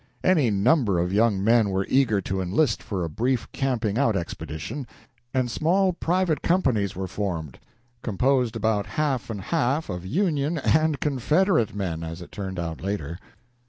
Any 0.23 0.49
number 0.49 0.97
of 0.97 1.13
young 1.13 1.43
men 1.43 1.69
were 1.69 1.85
eager 1.87 2.21
to 2.21 2.41
enlist 2.41 2.81
for 2.81 3.03
a 3.03 3.07
brief 3.09 3.47
camping 3.51 3.99
out 3.99 4.15
expedition, 4.15 4.87
and 5.31 5.51
small 5.51 5.93
private 5.93 6.41
companies 6.41 6.95
were 6.95 7.07
formed, 7.07 7.59
composed 8.01 8.55
about 8.55 8.87
half 8.87 9.29
and 9.29 9.39
half 9.41 9.89
of 9.91 10.03
Union 10.03 10.57
and 10.57 10.99
Confederate 10.99 11.75
men, 11.75 12.01
as 12.03 12.19
it 12.19 12.31
turned 12.31 12.57
out 12.57 12.81
later. 12.81 13.19